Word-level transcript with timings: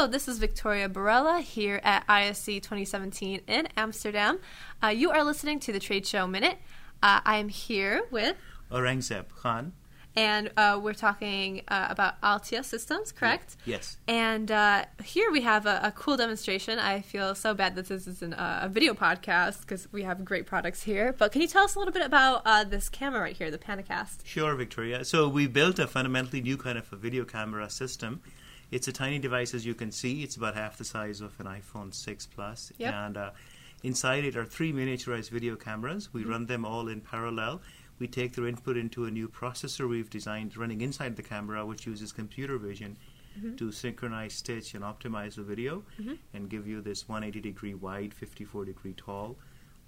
Hello, 0.00 0.10
this 0.10 0.28
is 0.28 0.38
Victoria 0.38 0.88
Barela 0.88 1.42
here 1.42 1.78
at 1.84 2.04
ISE 2.08 2.46
2017 2.46 3.42
in 3.46 3.68
Amsterdam. 3.76 4.38
Uh, 4.82 4.86
you 4.86 5.10
are 5.10 5.22
listening 5.22 5.60
to 5.60 5.72
the 5.72 5.78
Trade 5.78 6.06
Show 6.06 6.26
Minute. 6.26 6.56
Uh, 7.02 7.20
I 7.22 7.36
am 7.36 7.50
here 7.50 8.04
with 8.10 8.34
Aurangzeb 8.72 9.26
Khan. 9.36 9.74
and 10.16 10.50
uh, 10.56 10.80
we're 10.82 10.94
talking 10.94 11.60
uh, 11.68 11.88
about 11.90 12.18
Altia 12.22 12.64
systems, 12.64 13.12
correct? 13.12 13.58
Yes. 13.66 13.98
And 14.08 14.50
uh, 14.50 14.86
here 15.04 15.30
we 15.30 15.42
have 15.42 15.66
a, 15.66 15.80
a 15.82 15.92
cool 15.92 16.16
demonstration. 16.16 16.78
I 16.78 17.02
feel 17.02 17.34
so 17.34 17.52
bad 17.52 17.74
that 17.74 17.88
this 17.88 18.06
is 18.06 18.22
an, 18.22 18.32
uh, 18.32 18.60
a 18.62 18.70
video 18.70 18.94
podcast 18.94 19.60
because 19.60 19.86
we 19.92 20.04
have 20.04 20.24
great 20.24 20.46
products 20.46 20.82
here. 20.82 21.14
But 21.18 21.30
can 21.30 21.42
you 21.42 21.46
tell 21.46 21.64
us 21.64 21.74
a 21.74 21.78
little 21.78 21.92
bit 21.92 22.06
about 22.06 22.40
uh, 22.46 22.64
this 22.64 22.88
camera 22.88 23.20
right 23.20 23.36
here, 23.36 23.50
the 23.50 23.58
Panacast? 23.58 24.24
Sure, 24.24 24.54
Victoria. 24.54 25.04
So 25.04 25.28
we 25.28 25.46
built 25.46 25.78
a 25.78 25.86
fundamentally 25.86 26.40
new 26.40 26.56
kind 26.56 26.78
of 26.78 26.90
a 26.90 26.96
video 26.96 27.26
camera 27.26 27.68
system. 27.68 28.22
It's 28.70 28.86
a 28.88 28.92
tiny 28.92 29.18
device, 29.18 29.52
as 29.54 29.66
you 29.66 29.74
can 29.74 29.90
see. 29.90 30.22
It's 30.22 30.36
about 30.36 30.54
half 30.54 30.78
the 30.78 30.84
size 30.84 31.20
of 31.20 31.38
an 31.40 31.46
iPhone 31.46 31.92
6 31.92 32.26
Plus, 32.26 32.72
Yep. 32.78 32.94
and 32.94 33.16
uh, 33.16 33.30
inside 33.82 34.24
it 34.24 34.36
are 34.36 34.44
three 34.44 34.72
miniaturized 34.72 35.30
video 35.30 35.56
cameras. 35.56 36.12
We 36.12 36.24
run 36.24 36.46
them 36.46 36.64
all 36.64 36.88
in 36.88 37.00
parallel. 37.00 37.62
We 37.98 38.06
take 38.06 38.34
their 38.34 38.46
input 38.46 38.76
into 38.76 39.04
a 39.06 39.10
new 39.10 39.28
processor 39.28 39.88
we've 39.88 40.08
designed 40.08 40.56
running 40.56 40.80
inside 40.80 41.16
the 41.16 41.22
camera, 41.22 41.66
which 41.66 41.86
uses 41.86 42.12
computer 42.12 42.58
vision 42.58 42.96
to 43.56 43.70
synchronize, 43.72 44.34
stitch, 44.34 44.74
and 44.74 44.82
optimize 44.84 45.34
the 45.36 45.42
video, 45.42 45.82
and 46.34 46.48
give 46.48 46.66
you 46.66 46.80
this 46.80 47.08
180 47.08 47.40
degree 47.40 47.74
wide, 47.74 48.12
54 48.14 48.64
degree 48.64 48.94
tall, 48.94 49.36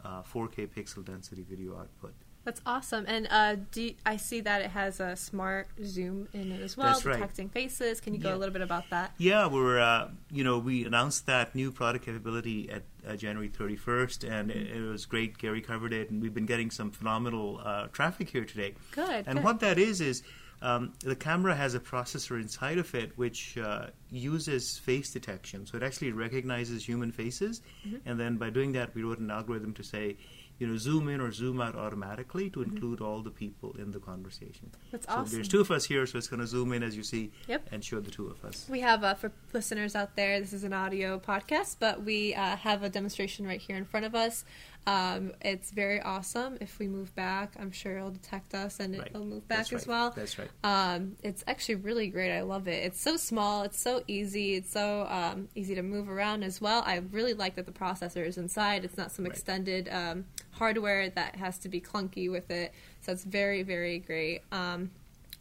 uh, 0.05 0.23
4K 0.23 0.67
pixel 0.69 1.05
density 1.05 1.43
video 1.49 1.77
output. 1.79 2.15
That's 2.45 2.61
awesome. 2.67 3.05
And 3.07 3.29
uh, 3.31 3.57
do 3.71 3.83
you- 3.83 3.95
I 4.05 4.17
see 4.17 4.41
that 4.41 4.63
it 4.63 4.71
has 4.71 4.99
a 4.99 5.15
smart 5.15 5.69
zoom 5.85 6.29
in 6.33 6.51
it 6.51 6.61
as 6.61 6.77
well, 6.77 6.89
That's 6.89 7.05
right. 7.05 7.15
detecting 7.15 7.49
faces. 7.49 8.01
Can 8.01 8.15
you 8.15 8.21
go 8.21 8.31
Yeah. 8.31 8.35
a 8.35 8.39
little 8.39 8.53
bit 8.53 8.63
about 8.63 8.91
that? 8.91 9.15
Yeah, 9.19 9.47
we're 9.47 9.79
uh, 9.79 10.09
you 10.31 10.43
know 10.43 10.59
we 10.59 10.85
announced 10.85 11.27
that 11.27 11.55
new 11.55 11.71
product 11.71 12.05
capability 12.05 12.69
at 12.71 12.83
uh, 13.07 13.15
January 13.17 13.49
31st, 13.49 14.29
and 14.29 14.51
it, 14.51 14.77
it 14.77 14.81
was 14.83 15.07
great. 15.07 15.39
Gary 15.39 15.61
covered 15.61 15.93
it, 15.93 16.11
and 16.11 16.21
we've 16.21 16.35
been 16.35 16.47
getting 16.47 16.71
some 16.73 16.91
phenomenal 16.91 17.61
uh, 17.65 17.87
traffic 17.89 18.31
here 18.31 18.45
today. 18.45 18.75
Good. 18.91 19.25
And 19.29 19.39
good. 19.39 19.45
what 19.45 19.61
that 19.61 19.79
is 19.79 20.01
is 20.01 20.23
um, 20.63 20.93
the 21.01 21.17
camera 21.17 21.55
has 21.57 21.75
a 21.75 21.81
processor 21.81 22.41
inside 22.41 22.79
of 22.79 22.93
it 22.95 23.13
which 23.19 23.59
uh, 23.59 23.87
uses 24.11 24.79
face 24.79 25.11
detection. 25.13 25.67
So 25.67 25.77
it 25.77 25.83
actually 25.83 26.13
recognizes 26.13 26.85
human 26.85 27.13
faces, 27.13 27.63
Mm-hmm. 27.87 27.97
and 28.09 28.19
then 28.19 28.37
by 28.37 28.51
doing 28.51 28.73
that, 28.73 28.95
we 28.97 29.03
wrote 29.05 29.19
an 29.21 29.31
algorithm 29.31 29.75
to 29.75 29.85
say. 29.85 30.17
You 30.59 30.69
know, 30.69 30.77
zoom 30.77 31.09
in 31.09 31.21
or 31.21 31.33
zoom 31.33 31.61
out 31.61 31.75
automatically 31.75 32.49
to 32.51 32.63
include 32.63 33.01
all 33.01 33.21
the 33.21 33.31
people 33.33 33.75
in 33.79 33.91
the 33.91 33.99
conversation. 33.99 34.71
Mm-hmm. 34.71 34.89
That's 34.93 35.07
so 35.07 35.13
awesome. 35.15 35.35
there's 35.35 35.49
two 35.49 35.61
of 35.61 35.71
us 35.73 35.85
here, 35.85 36.07
so 36.07 36.19
it's 36.19 36.29
going 36.29 36.39
to 36.41 36.47
zoom 36.47 36.73
in 36.73 36.85
as 36.85 36.97
you 36.97 37.03
see, 37.03 37.33
Yep. 37.49 37.69
and 37.73 37.85
show 37.85 37.99
the 37.99 38.13
two 38.13 38.29
of 38.29 38.45
us. 38.45 38.67
We 38.69 38.79
have, 38.81 39.03
uh, 39.03 39.15
for 39.15 39.33
listeners 39.53 39.97
out 39.97 40.15
there, 40.15 40.39
this 40.41 40.53
is 40.53 40.63
an 40.63 40.73
audio 40.73 41.19
podcast, 41.19 41.77
but 41.81 42.05
we 42.05 42.35
uh, 42.35 42.57
have 42.59 42.85
a 42.85 42.89
demonstration 42.89 43.45
right 43.45 43.61
here 43.61 43.77
in 43.77 43.85
front 43.85 44.07
of 44.07 44.15
us. 44.15 44.45
Um, 44.87 45.33
it's 45.41 45.71
very 45.71 46.01
awesome. 46.01 46.59
If 46.61 46.79
we 46.81 46.89
move 46.89 47.15
back, 47.15 47.55
I'm 47.59 47.71
sure 47.71 47.97
it'll 47.99 48.11
detect 48.11 48.53
us 48.55 48.81
and 48.81 48.99
Right. 48.99 49.07
it'll 49.07 49.25
move 49.25 49.47
back 49.47 49.59
That's 49.59 49.73
as 49.73 49.87
right. 49.87 49.89
well. 49.95 50.11
That's 50.11 50.39
right. 50.39 50.49
Um, 50.65 51.17
it's 51.23 51.45
actually 51.47 51.77
really 51.77 52.09
great. 52.09 52.37
I 52.37 52.43
love 52.43 52.67
it. 52.67 52.83
It's 52.85 53.01
so 53.01 53.17
small. 53.17 53.63
It's 53.63 53.81
so 53.81 54.03
easy. 54.09 54.55
It's 54.57 54.73
so 54.73 55.07
um, 55.09 55.49
easy 55.55 55.77
to 55.77 55.83
move 55.83 56.09
around 56.09 56.43
as 56.43 56.61
well. 56.61 56.83
I 56.85 56.97
really 56.97 57.35
like 57.35 57.55
that 57.55 57.67
the 57.67 57.73
processor 57.73 58.27
is 58.27 58.39
inside. 58.39 58.85
It's 58.85 58.97
not 58.97 59.13
some 59.13 59.25
Right. 59.25 59.33
extended 59.33 59.89
um, 59.89 60.25
hardware 60.51 61.11
that 61.11 61.37
has 61.37 61.59
to 61.61 61.69
be 61.69 61.81
clunky 61.81 62.29
with 62.31 62.51
it. 62.51 62.73
So 63.03 63.13
it's 63.13 63.25
very, 63.25 63.63
very 63.63 64.01
great. 64.01 64.43
Um, 64.51 64.91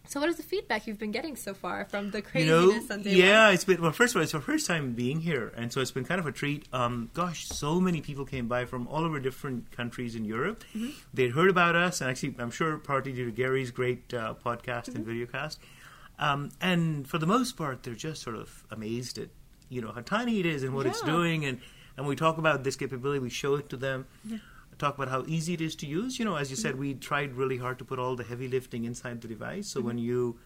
so 0.08 0.20
what 0.20 0.30
is 0.30 0.38
the 0.38 0.44
feedback 0.44 0.88
you've 0.88 1.00
been 1.00 1.12
getting 1.12 1.36
so 1.36 1.54
far 1.54 1.86
from 1.86 2.12
the 2.12 2.24
you 2.36 2.46
know, 2.46 2.68
craziness 2.68 2.92
on 2.92 3.02
day 3.04 3.16
yeah, 3.16 3.46
one? 3.46 3.54
it's 3.54 3.64
been 3.64 3.82
well. 3.82 3.92
First 3.92 4.14
of 4.14 4.18
all, 4.20 4.24
it's 4.24 4.34
our 4.34 4.42
first 4.42 4.68
time 4.68 4.94
being 4.94 5.22
here, 5.22 5.54
and 5.56 5.72
so 5.72 5.80
it's 5.80 5.92
been 5.92 6.04
kind 6.06 6.20
of 6.20 6.26
a 6.28 6.32
treat. 6.32 6.68
Um, 6.74 7.10
gosh, 7.14 7.48
so 7.48 7.80
many 7.80 8.02
people 8.02 8.26
came 8.26 8.48
by 8.48 8.66
from 8.66 8.88
all 8.88 9.06
over 9.06 9.20
different 9.20 9.72
countries 9.72 10.16
in 10.16 10.26
Europe. 10.26 10.64
Mm-hmm. 10.76 10.90
They'd 11.14 11.32
heard 11.32 11.50
about 11.50 11.76
us, 11.76 12.02
and 12.02 12.10
actually, 12.10 12.36
I'm 12.40 12.52
sure 12.52 12.78
partly 12.78 13.14
due 13.14 13.26
to 13.26 13.32
Gary's 13.32 13.72
great 13.72 14.14
uh, 14.14 14.34
podcast 14.44 14.94
and 14.96 15.06
Mm-hmm. 15.06 15.24
videocast. 15.38 15.58
Um, 16.20 16.50
and 16.62 17.08
for 17.08 17.18
the 17.18 17.26
most 17.26 17.58
part, 17.58 17.84
they're 17.84 17.96
just 17.96 18.22
sort 18.22 18.36
of 18.36 18.64
amazed 18.70 19.18
at 19.18 19.30
you 19.70 19.82
know 19.82 19.92
how 19.92 20.02
tiny 20.02 20.40
it 20.40 20.46
is 20.46 20.64
and 20.64 20.76
what 20.76 20.86
it's 20.86 21.02
doing, 21.02 21.46
and 21.46 21.60
and 21.98 22.06
we 22.06 22.16
talk 22.16 22.38
about 22.38 22.64
this 22.64 22.76
capability. 22.76 23.20
We 23.20 23.30
show 23.30 23.56
it 23.56 23.70
to 23.70 23.78
them. 23.78 24.06
Talk 24.82 24.96
about 24.96 25.10
how 25.10 25.24
easy 25.28 25.54
it 25.54 25.62
is 25.62 25.76
to 25.76 25.86
use. 25.86 26.18
You 26.18 26.26
know, 26.26 26.36
as 26.38 26.50
you 26.50 26.56
said, 26.56 26.72
Mm-hmm. 26.72 26.82
we 26.82 26.94
tried 26.96 27.36
really 27.36 27.58
hard 27.58 27.78
to 27.82 27.86
put 27.86 28.00
all 28.00 28.16
the 28.16 28.24
heavy 28.24 28.48
lifting 28.48 28.86
inside 28.86 29.22
the 29.22 29.28
device. 29.28 29.68
So 29.68 29.80
when 29.80 30.00
you 30.00 30.40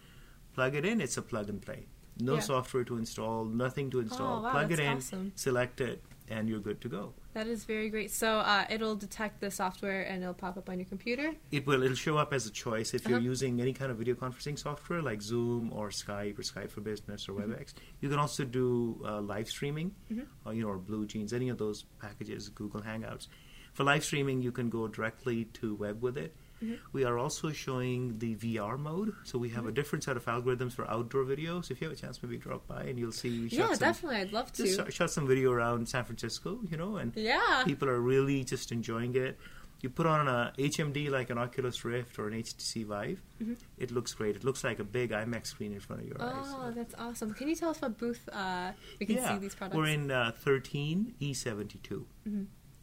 plug 0.54 0.74
it 0.74 0.84
in, 0.84 1.00
it's 1.00 1.16
a 1.16 1.22
plug 1.22 1.48
and 1.48 1.60
play. 1.68 1.86
No 2.20 2.34
Yeah. 2.34 2.40
software 2.52 2.84
to 2.90 2.98
install, 2.98 3.46
nothing 3.46 3.88
to 3.94 4.00
install. 4.00 4.40
Oh, 4.40 4.42
wow, 4.42 4.50
plug 4.56 4.72
it 4.72 4.78
in, 4.88 4.96
awesome. 4.98 5.32
select 5.36 5.80
it, 5.80 6.02
and 6.28 6.50
you're 6.50 6.60
good 6.68 6.80
to 6.82 6.88
go. 6.98 7.02
That 7.32 7.46
is 7.46 7.64
very 7.64 7.88
great. 7.94 8.10
So 8.10 8.28
uh, 8.54 8.64
it'll 8.74 8.96
detect 9.06 9.40
the 9.40 9.50
software 9.50 10.02
and 10.02 10.22
it'll 10.22 10.34
pop 10.44 10.56
up 10.60 10.68
on 10.70 10.78
your 10.78 10.88
computer. 10.94 11.28
It 11.50 11.66
will. 11.66 11.82
It'll 11.82 12.02
show 12.08 12.16
up 12.18 12.32
as 12.38 12.46
a 12.46 12.50
choice 12.64 12.92
if 12.98 13.06
you're 13.08 13.18
Uh-huh. 13.18 13.32
using 13.32 13.60
any 13.66 13.72
kind 13.80 13.90
of 13.90 13.96
video 14.02 14.14
conferencing 14.24 14.58
software 14.58 15.00
like 15.10 15.20
Zoom 15.32 15.72
or 15.78 15.88
Skype 16.02 16.38
or 16.38 16.44
Skype 16.52 16.70
for 16.76 16.82
Business 16.92 17.26
or 17.28 17.32
Mm-hmm. 17.32 17.52
WebEx. 17.52 17.74
You 18.02 18.08
can 18.12 18.18
also 18.18 18.44
do 18.44 18.66
uh, 19.10 19.20
live 19.34 19.48
streaming, 19.56 19.88
Mhm. 20.12 20.26
or 20.44 20.52
you 20.54 20.62
know, 20.62 20.70
or 20.74 20.78
Blue 20.90 21.04
Jeans, 21.06 21.32
any 21.40 21.48
of 21.54 21.58
those 21.64 21.84
packages, 22.04 22.48
Google 22.60 22.82
Hangouts. 22.92 23.28
For 23.76 23.84
live 23.84 24.04
streaming, 24.04 24.40
you 24.40 24.52
can 24.52 24.70
go 24.70 24.88
directly 24.88 25.44
to 25.58 25.74
web 25.74 26.00
with 26.02 26.16
it. 26.16 26.34
Mhm. 26.62 26.78
We 26.94 27.04
are 27.04 27.18
also 27.18 27.52
showing 27.52 28.18
the 28.20 28.34
VR 28.36 28.78
mode, 28.78 29.12
so 29.24 29.36
we 29.38 29.50
have 29.50 29.64
Mm-hmm. 29.64 29.68
a 29.68 29.72
different 29.72 30.02
set 30.04 30.16
of 30.16 30.24
algorithms 30.24 30.72
for 30.72 30.90
outdoor 30.90 31.24
videos. 31.24 31.70
If 31.70 31.82
you 31.82 31.88
have 31.88 31.96
a 31.98 32.00
chance, 32.00 32.22
maybe 32.22 32.38
drop 32.38 32.66
by 32.66 32.84
and 32.84 32.98
you'll 32.98 33.12
see. 33.12 33.28
We 33.42 33.48
shot 33.50 33.58
Yeah, 33.58 33.68
some, 33.74 33.78
definitely. 33.88 34.16
I'd 34.22 34.32
love 34.32 34.50
to. 34.54 34.66
Shot- 34.66 34.90
shot 34.98 35.10
some 35.10 35.26
video 35.26 35.52
around 35.52 35.86
San 35.90 36.04
Francisco, 36.06 36.58
you 36.70 36.78
know, 36.78 36.96
and 36.96 37.12
yeah. 37.14 37.62
people 37.66 37.86
are 37.90 38.00
really 38.00 38.42
just 38.44 38.72
enjoying 38.72 39.14
it. 39.14 39.36
You 39.82 39.90
put 39.90 40.06
on 40.06 40.26
a 40.26 40.54
HMD 40.56 41.10
like 41.10 41.28
an 41.28 41.36
Oculus 41.36 41.84
Rift 41.84 42.18
or 42.18 42.28
an 42.28 42.32
HTC 42.32 42.82
Vive, 42.84 43.20
Mhm. 43.42 43.58
it 43.76 43.90
looks 43.90 44.14
great. 44.14 44.34
It 44.34 44.42
looks 44.42 44.64
like 44.64 44.78
a 44.78 44.84
big 44.84 45.10
IMAX 45.10 45.48
screen 45.48 45.74
in 45.74 45.80
front 45.80 46.00
of 46.00 46.08
your 46.08 46.22
eyes. 46.22 46.46
Oh, 46.48 46.72
that's 46.74 46.94
awesome. 46.94 47.34
Can 47.34 47.48
you 47.50 47.54
tell 47.54 47.68
us 47.68 47.82
what 47.82 47.98
booth 47.98 48.26
uh, 48.32 48.72
we 48.98 49.04
can 49.04 49.16
yeah, 49.16 49.34
see 49.34 49.38
these 49.40 49.54
products? 49.54 49.76
we're 49.76 49.88
in 49.88 50.10
uh, 50.10 50.32
13 50.34 51.14
E72. 51.20 52.06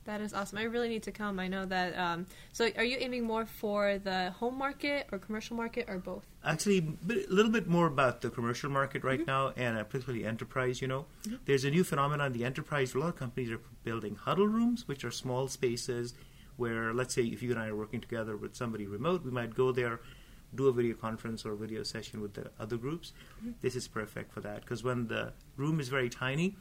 That 0.06 0.20
is 0.22 0.34
awesome. 0.34 0.58
I 0.58 0.64
really 0.64 0.90
need 0.90 1.04
to 1.04 1.12
come. 1.12 1.40
I 1.40 1.48
know 1.48 1.66
that. 1.66 1.98
Um, 1.98 2.26
so, 2.52 2.70
are 2.76 2.84
you 2.84 2.98
aiming 3.00 3.24
more 3.24 3.46
for 3.46 3.98
the 4.00 4.32
home 4.32 4.58
market 4.58 5.08
or 5.12 5.18
commercial 5.18 5.56
market 5.56 5.86
or 5.88 5.98
both? 5.98 6.26
Actually, 6.44 6.80
a 6.80 7.34
little 7.34 7.52
bit 7.52 7.68
more 7.68 7.88
about 7.88 8.22
the 8.22 8.30
commercial 8.30 8.70
market 8.70 9.04
right 9.04 9.20
Mm-hmm. 9.22 9.30
now, 9.30 9.54
and 9.56 9.78
uh, 9.78 9.84
particularly 9.84 10.26
enterprise. 10.26 10.82
You 10.82 10.88
know, 10.90 11.06
there's 11.46 11.64
a 11.64 11.70
new 11.72 11.84
phenomenon 11.86 12.28
in 12.28 12.34
the 12.34 12.44
enterprise. 12.46 12.94
A 12.96 13.00
lot 13.00 13.10
of 13.10 13.16
companies 13.16 13.50
are 13.52 13.62
building 13.84 14.16
huddle 14.16 14.48
rooms, 14.48 14.88
which 14.88 15.06
are 15.06 15.12
small 15.12 15.48
spaces 15.48 16.14
where, 16.58 16.94
let's 16.94 17.14
say, 17.16 17.24
if 17.24 17.42
you 17.42 17.52
and 17.52 17.60
I 17.60 17.68
are 17.68 17.76
working 17.76 18.02
together 18.02 18.36
with 18.38 18.56
somebody 18.56 18.86
remote, 18.86 19.24
we 19.24 19.32
might 19.32 19.56
go 19.56 19.72
there, 19.72 20.02
do 20.54 20.68
a 20.68 20.72
video 20.74 20.94
conference 20.96 21.46
or 21.46 21.54
a 21.54 21.58
video 21.58 21.82
session 21.84 22.22
with 22.22 22.34
the 22.34 22.52
other 22.60 22.78
groups. 22.78 23.14
Mm-hmm. 23.40 23.52
This 23.62 23.76
is 23.76 23.88
perfect 23.88 24.32
for 24.34 24.42
that 24.42 24.62
because 24.62 24.84
when 24.84 25.08
the 25.08 25.34
room 25.58 25.80
is 25.80 25.90
very 25.90 26.10
tiny, 26.10 26.56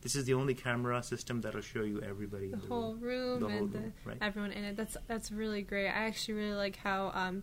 this 0.00 0.14
is 0.14 0.24
the 0.24 0.34
only 0.34 0.54
camera 0.54 1.02
system 1.02 1.40
that'll 1.40 1.60
show 1.60 1.82
you 1.82 2.00
everybody 2.02 2.48
The 2.48 2.54
in 2.54 2.60
the 2.60 2.66
whole 2.66 2.94
room. 2.94 3.00
room 3.00 3.40
The 3.40 3.48
whole 3.48 3.58
and 3.58 3.72
the, 3.72 3.92
right. 4.04 4.16
everyone 4.20 4.52
in 4.52 4.64
it. 4.64 4.76
That's 4.76 4.96
that's 5.06 5.30
really 5.32 5.62
great. 5.62 5.88
I 5.88 6.06
actually 6.06 6.34
really 6.34 6.54
like 6.54 6.76
how 6.76 7.10
um, 7.14 7.42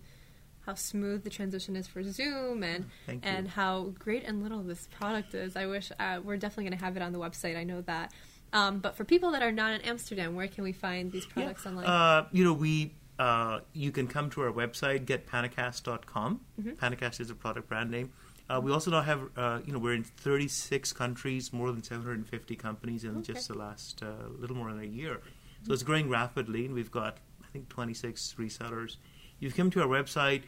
how 0.66 0.74
smooth 0.74 1.24
the 1.24 1.30
transition 1.30 1.76
is 1.76 1.88
for 1.88 2.02
Zoom 2.04 2.64
and 2.64 2.86
you. 3.08 3.20
and 3.24 3.48
how 3.48 3.94
great 4.00 4.24
and 4.24 4.42
little 4.42 4.64
this 4.64 4.88
product 4.98 5.34
is. 5.36 5.56
I 5.56 5.66
wish 5.68 5.92
uh, 6.00 6.20
we're 6.24 6.38
definitely 6.38 6.66
going 6.70 6.80
to 6.80 6.84
have 6.86 6.96
it 6.98 7.04
on 7.04 7.12
the 7.14 7.20
website. 7.20 7.56
I 7.58 7.64
know 7.64 7.82
that. 7.82 8.12
Um, 8.54 8.80
but 8.80 8.96
for 8.96 9.04
people 9.04 9.32
that 9.32 9.44
are 9.44 9.52
not 9.52 9.74
in 9.74 9.82
Amsterdam, 9.82 10.34
where 10.36 10.48
can 10.48 10.64
we 10.64 10.72
find 10.72 11.12
these 11.12 11.26
products 11.26 11.66
online? 11.66 11.86
Uh, 11.86 12.28
you 12.32 12.44
know, 12.46 12.54
we 12.54 12.94
uh, 13.20 13.60
you 13.74 13.92
can 13.92 14.08
come 14.08 14.30
to 14.32 14.42
our 14.42 14.52
website, 14.52 15.06
getpanacast.com. 15.06 16.40
Mm-hmm. 16.60 16.72
Panacast 16.72 17.20
is 17.20 17.30
a 17.30 17.36
product 17.36 17.68
brand 17.70 17.92
name. 17.92 18.12
Uh, 18.50 18.60
we 18.64 18.72
also 18.72 18.92
now 18.92 19.02
have, 19.02 19.22
uh, 19.36 19.60
you 19.66 19.74
know, 19.74 19.80
we're 19.80 19.94
in 19.96 20.04
36 20.04 20.94
countries, 20.94 21.52
more 21.52 21.72
than 21.72 21.82
750 21.82 22.56
companies 22.56 23.04
in 23.04 23.18
Okay. 23.18 23.34
just 23.34 23.48
the 23.48 23.56
last 23.58 24.04
uh, 24.04 24.28
little 24.38 24.56
more 24.56 24.72
than 24.72 24.82
a 24.84 24.86
year. 24.88 25.22
So 25.64 25.74
it's 25.74 25.82
growing 25.84 26.10
rapidly, 26.10 26.66
and 26.66 26.76
we've 26.76 26.92
got, 26.92 27.18
I 27.44 27.48
think, 27.48 27.70
26 27.70 28.36
resellers. 28.38 28.98
You've 29.40 29.56
come 29.56 29.72
to 29.72 29.82
our 29.82 29.88
website. 29.88 30.44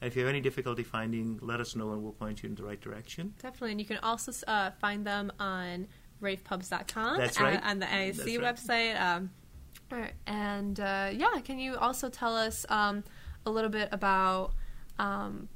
and 0.00 0.08
If 0.08 0.16
you 0.16 0.22
have 0.22 0.30
any 0.30 0.40
difficulty 0.40 0.82
finding, 0.82 1.38
let 1.42 1.60
us 1.60 1.76
know, 1.76 1.92
and 1.92 2.02
we'll 2.02 2.12
point 2.12 2.42
you 2.42 2.48
in 2.48 2.54
the 2.54 2.62
right 2.64 2.80
direction. 2.80 3.34
Definitely, 3.38 3.72
and 3.72 3.80
you 3.80 3.86
can 3.86 3.98
also 3.98 4.32
uh, 4.48 4.70
find 4.80 5.06
them 5.06 5.30
on 5.38 5.88
ravepubs.com 6.22 7.18
That's 7.18 7.38
right. 7.40 7.62
on 7.62 7.80
the 7.80 7.86
That's 7.86 8.18
right. 8.18 8.40
website. 8.40 8.98
Um, 9.00 9.30
alright, 9.92 10.14
and 10.26 10.80
uh, 10.80 11.10
yeah, 11.12 11.38
can 11.44 11.58
you 11.58 11.76
also 11.76 12.08
tell 12.08 12.34
us 12.34 12.64
um, 12.70 13.04
a 13.44 13.50
little 13.50 13.68
bit 13.70 13.88
about 13.92 14.52
um, 14.98 15.48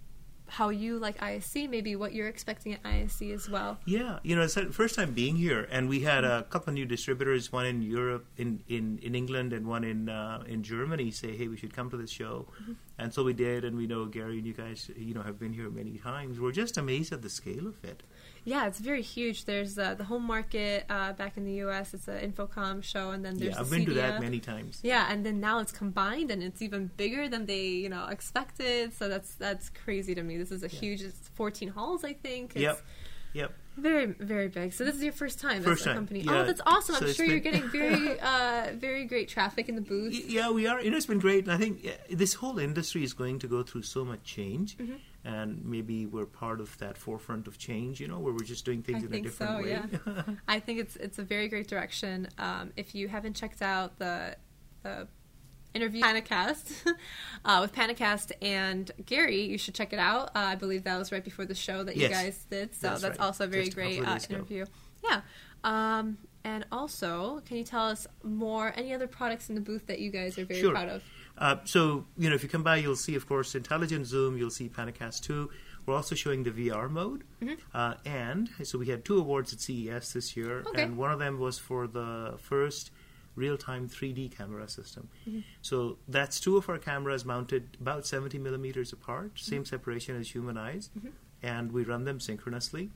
how 0.48 0.69
you 0.69 0.98
like 0.98 1.22
ISE, 1.22 1.69
maybe 1.69 1.96
what 1.96 2.12
you're 2.12 2.28
expecting 2.28 2.72
at 2.72 2.81
ISE 2.84 3.22
as 3.22 3.48
well? 3.48 3.78
Yeah, 3.84 4.19
you 4.22 4.37
know, 4.37 4.43
it's 4.43 4.54
the 4.54 4.66
first 4.66 4.94
time 4.94 5.12
being 5.12 5.37
here, 5.37 5.69
and 5.70 5.88
we 5.88 6.00
had 6.00 6.25
a 6.25 6.44
couple 6.44 6.70
of 6.70 6.75
new 6.75 6.87
distributors, 6.87 7.52
one 7.52 7.66
in 7.66 7.82
Europe, 7.82 8.26
in, 8.37 8.62
in, 8.69 8.98
in 9.02 9.14
England, 9.14 9.52
and 9.52 9.66
one 9.66 9.84
in 9.84 10.08
uh, 10.08 10.43
in 10.46 10.62
Germany. 10.62 11.10
Say, 11.10 11.37
hey, 11.37 11.48
we 11.48 11.56
should 11.56 11.75
come 11.75 11.90
to 11.90 11.96
this 11.96 12.10
show, 12.10 12.46
and 12.98 13.12
so 13.12 13.25
we 13.25 13.32
did. 13.32 13.64
And 13.64 13.76
we 13.76 13.87
know 13.87 14.04
Gary 14.06 14.38
and 14.38 14.46
you 14.46 14.52
guys, 14.52 14.90
you 14.96 15.14
know, 15.14 15.22
have 15.22 15.38
been 15.38 15.52
here 15.52 15.69
many 15.70 15.98
times. 15.98 16.40
We're 16.40 16.52
just 16.52 16.76
amazed 16.76 17.12
at 17.12 17.22
the 17.22 17.31
scale 17.31 17.66
of 17.66 17.82
it. 17.84 18.02
Yeah, 18.44 18.66
it's 18.69 18.78
very 18.78 19.02
huge. 19.02 19.44
There's 19.44 19.76
uh, 19.76 19.94
the 19.94 20.04
home 20.04 20.22
market 20.22 20.84
uh, 20.88 21.12
back 21.14 21.37
in 21.37 21.44
the 21.44 21.54
U.S. 21.64 21.93
It's 21.94 22.06
an 22.06 22.31
InfoComm 22.32 22.82
show, 22.84 23.10
and 23.10 23.25
then 23.25 23.37
there's 23.38 23.54
yeah, 23.54 23.60
I've 23.60 23.69
the 23.70 23.76
been 23.78 23.87
to 23.87 23.94
that 23.94 24.20
many 24.20 24.38
times. 24.38 24.78
Yeah, 24.84 25.08
and 25.10 25.26
then 25.26 25.40
now 25.40 25.58
it's 25.58 25.72
combined, 25.72 26.31
and 26.31 26.43
it's 26.44 26.62
even 26.62 26.90
bigger 26.96 27.28
than 27.28 27.46
they, 27.46 27.66
you 27.66 27.88
know, 27.88 28.06
expected. 28.06 28.94
So 28.94 29.08
that's 29.08 29.34
that's 29.34 29.69
crazy 29.70 30.14
to 30.14 30.22
me. 30.22 30.37
This 30.37 30.52
is 30.52 30.62
a 30.62 30.69
Yeah. 30.69 30.78
huge. 30.81 31.02
It's 31.02 31.28
14 31.34 31.69
halls, 31.70 32.04
I 32.04 32.12
think. 32.12 32.52
It's 32.54 32.62
Yep, 32.62 32.81
yep. 33.37 33.53
Very 33.77 34.06
very 34.06 34.49
big. 34.49 34.73
So 34.73 34.85
this 34.85 34.94
is 34.94 35.03
your 35.05 35.12
first 35.12 35.38
time 35.38 35.62
First 35.62 35.83
as 35.83 35.87
a 35.87 35.91
time, 35.91 35.97
company. 35.97 36.21
yeah. 36.21 36.41
Oh, 36.41 36.44
that's 36.44 36.62
awesome. 36.67 36.94
So 36.94 37.06
I'm 37.06 37.12
sure 37.12 37.27
you're 37.27 37.41
getting 37.41 37.69
very 37.69 38.19
uh, 38.33 38.69
very 38.75 39.05
great 39.05 39.29
traffic 39.29 39.69
in 39.69 39.75
the 39.75 39.83
booth. 39.83 40.15
Yeah, 40.15 40.50
we 40.50 40.67
are. 40.67 40.81
You 40.81 40.91
know, 40.91 40.97
it's 40.97 41.05
been 41.05 41.19
great. 41.19 41.44
And 41.44 41.53
I 41.53 41.59
think 41.59 41.87
uh, 41.87 41.91
this 42.11 42.33
whole 42.35 42.59
industry 42.59 43.05
is 43.05 43.12
going 43.12 43.38
to 43.41 43.47
go 43.47 43.62
through 43.62 43.83
so 43.83 44.03
much 44.05 44.23
change. 44.25 44.79
Mm-hmm. 44.79 44.94
And 45.25 45.62
maybe 45.65 46.06
we're 46.06 46.25
part 46.25 46.61
of 46.61 46.79
that 46.79 46.97
forefront 46.97 47.47
of 47.49 47.59
change, 47.59 48.00
you 48.00 48.09
know, 48.09 48.19
where 48.19 48.33
we're 48.33 48.44
just 48.44 48.65
doing 48.65 48.83
things 48.83 48.99
I 48.99 49.00
in 49.00 49.06
a 49.06 49.11
think 49.11 49.27
different 49.27 49.53
so, 49.53 49.62
way. 49.62 49.71
yeah. 49.71 50.23
I 50.49 50.59
think 50.61 50.79
it's 50.79 50.97
it's 50.97 51.19
a 51.19 51.25
very 51.25 51.49
great 51.49 51.69
direction. 51.69 52.29
Um, 52.38 52.73
if 52.77 52.94
you 52.94 53.09
haven't 53.09 53.35
checked 53.35 53.61
out 53.61 53.99
the 53.99 54.37
the 54.85 55.06
interview 55.76 56.02
Panacast 56.02 56.73
uh, 57.44 57.58
with 57.61 57.73
Panacast 57.73 58.32
and 58.43 58.90
Gary, 59.05 59.43
you 59.43 59.58
should 59.58 59.75
check 59.75 59.93
it 59.93 59.99
out. 59.99 60.28
Uh, 60.28 60.38
I 60.40 60.55
believe 60.56 60.84
that 60.84 60.99
was 60.99 61.12
right 61.12 61.23
before 61.25 61.44
the 61.44 61.55
show 61.55 61.84
that 61.84 61.96
you 61.96 62.02
Yes. 62.02 62.11
guys 62.12 62.46
did, 62.50 62.75
so 62.75 62.88
That's 62.88 63.02
that's, 63.02 63.19
right. 63.19 63.25
also 63.26 63.44
a 63.44 63.46
very 63.46 63.67
Just 63.67 63.76
great 63.76 64.00
uh, 64.05 64.19
interview. 64.31 64.64
Yeah. 65.05 65.20
Um, 65.64 66.19
and 66.44 66.64
also, 66.73 67.43
can 67.46 67.56
you 67.56 67.64
tell 67.64 67.87
us 67.88 68.06
more? 68.23 68.73
Any 68.76 68.94
other 68.94 69.06
products 69.08 69.49
in 69.49 69.55
the 69.55 69.61
booth 69.61 69.87
that 69.87 69.99
you 69.99 70.11
guys 70.11 70.38
are 70.38 70.44
very 70.44 70.61
Sure. 70.61 70.73
proud 70.73 70.88
of? 70.88 71.02
Uh, 71.38 71.56
so, 71.64 72.06
you 72.17 72.28
know, 72.28 72.34
if 72.34 72.43
you 72.43 72.49
come 72.49 72.62
by, 72.62 72.76
you'll 72.76 72.96
see, 72.96 73.14
of 73.14 73.26
course, 73.26 73.55
Intelligent 73.55 74.06
Zoom, 74.06 74.38
you'll 74.38 74.50
see 74.50 74.69
Panacast 74.69 75.23
2. 75.23 75.50
We're 75.84 75.94
also 75.94 76.14
showing 76.14 76.44
the 76.44 76.50
VR 76.50 76.88
mode. 76.88 77.25
Uh, 77.75 77.94
and 78.05 78.49
so 78.64 78.78
we 78.78 78.87
had 78.88 79.05
two 79.05 79.19
awards 79.19 79.52
at 79.52 79.61
CES 79.61 80.12
this 80.14 80.37
year, 80.37 80.62
Okay. 80.67 80.82
and 80.82 80.96
one 80.96 81.12
of 81.12 81.19
them 81.19 81.38
was 81.38 81.58
for 81.58 81.87
the 81.87 82.34
first 82.38 82.90
real 83.37 83.56
time 83.56 83.88
3D 83.88 84.37
camera 84.37 84.69
system. 84.69 85.09
So 85.62 85.99
that's 86.09 86.41
two 86.41 86.56
of 86.56 86.69
our 86.69 86.79
cameras 86.79 87.25
mounted 87.25 87.77
about 87.81 88.06
70 88.06 88.38
millimeters 88.38 88.93
apart, 88.93 89.38
same 89.38 89.65
separation 89.65 90.19
as 90.19 90.31
human 90.35 90.56
eyes, 90.56 90.91
and 91.43 91.71
we 91.71 91.85
run 91.85 92.05
them 92.05 92.19
synchronously. 92.19 92.91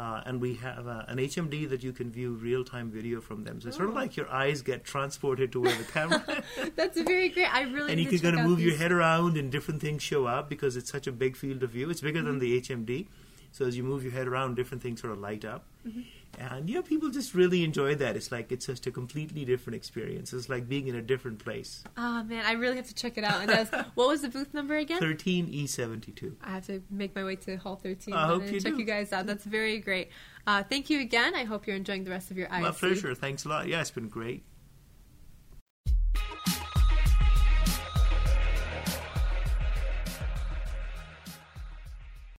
Uh, 0.00 0.22
and 0.26 0.40
we 0.40 0.54
have 0.54 0.86
uh, 0.86 1.02
an 1.08 1.18
HMD 1.18 1.68
that 1.70 1.82
you 1.82 1.92
can 1.92 2.08
view 2.08 2.34
real 2.34 2.62
time 2.64 2.88
video 2.88 3.20
from 3.20 3.42
them. 3.42 3.60
So 3.60 3.66
it's 3.66 3.76
sort 3.76 3.88
of 3.88 3.96
Oh. 3.96 3.98
like 3.98 4.16
your 4.16 4.30
eyes 4.30 4.62
get 4.62 4.84
transported 4.84 5.50
to 5.50 5.60
where 5.60 5.74
the 5.76 5.82
camera 5.82 6.44
That's 6.76 7.00
very 7.00 7.28
great. 7.30 7.52
I 7.52 7.62
really 7.62 7.90
and 7.90 8.00
you 8.00 8.06
can 8.08 8.20
kind 8.20 8.38
of 8.38 8.46
move 8.46 8.60
your 8.60 8.76
head 8.76 8.92
around 8.92 9.36
and 9.36 9.50
different 9.50 9.80
things 9.80 10.04
show 10.04 10.26
up 10.26 10.48
because 10.48 10.76
it's 10.76 10.88
such 10.88 11.08
a 11.08 11.12
big 11.12 11.34
field 11.36 11.64
of 11.64 11.70
view. 11.70 11.90
It's 11.90 12.00
bigger 12.00 12.22
than 12.22 12.38
Mm-hmm. 12.38 12.84
the 12.86 12.94
HMD. 13.00 13.06
So 13.50 13.64
as 13.66 13.76
you 13.76 13.82
move 13.82 14.04
your 14.04 14.12
head 14.12 14.28
around, 14.28 14.54
different 14.54 14.84
things 14.84 15.00
sort 15.00 15.12
of 15.14 15.18
light 15.18 15.44
up. 15.44 15.64
Mm-hmm. 15.84 16.02
And 16.38 16.68
you 16.68 16.76
know, 16.76 16.82
people 16.82 17.10
just 17.10 17.34
really 17.34 17.64
enjoy 17.64 17.94
that. 17.96 18.16
It's 18.16 18.30
like 18.30 18.52
it's 18.52 18.66
just 18.66 18.86
a 18.86 18.90
completely 18.90 19.44
different 19.44 19.76
experience. 19.76 20.32
It's 20.32 20.48
like 20.48 20.68
being 20.68 20.86
in 20.86 20.94
a 20.94 21.02
different 21.02 21.38
place. 21.38 21.82
Oh 21.96 22.22
man, 22.24 22.44
I 22.46 22.52
really 22.52 22.76
have 22.76 22.86
to 22.88 22.94
check 22.94 23.18
it 23.18 23.24
out. 23.24 23.40
And 23.40 23.48
that's, 23.48 23.70
what 23.94 24.08
was 24.08 24.22
the 24.22 24.28
booth 24.28 24.54
number 24.54 24.76
again? 24.76 25.00
13E72. 25.00 26.34
I 26.42 26.50
have 26.50 26.66
to 26.66 26.82
make 26.90 27.14
my 27.14 27.24
way 27.24 27.36
to 27.36 27.56
Hall 27.56 27.76
13 27.76 28.14
I 28.14 28.26
hope 28.26 28.42
and 28.42 28.52
you 28.52 28.60
check 28.60 28.74
do. 28.74 28.78
you 28.78 28.84
guys 28.84 29.12
out. 29.12 29.26
That's 29.26 29.44
very 29.44 29.78
great. 29.78 30.10
Uh, 30.46 30.62
thank 30.62 30.90
you 30.90 31.00
again. 31.00 31.34
I 31.34 31.44
hope 31.44 31.66
you're 31.66 31.76
enjoying 31.76 32.04
the 32.04 32.10
rest 32.10 32.30
of 32.30 32.38
your 32.38 32.52
ISE. 32.52 32.62
My 32.62 32.70
pleasure. 32.70 33.14
Thanks 33.14 33.44
a 33.44 33.48
lot. 33.48 33.68
Yeah, 33.68 33.80
it's 33.80 33.90
been 33.90 34.08
great. 34.08 34.44